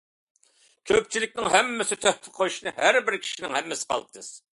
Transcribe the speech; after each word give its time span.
كۆپچىلىكنىڭ 0.91 1.49
ھەممىسى 1.55 1.97
تۆھپە 2.05 2.33
قوشتى، 2.39 2.73
ھەربىر 2.79 3.19
كىشىنىڭ 3.27 3.55
ھەممىسى 3.59 3.87
قالتىس. 3.93 4.33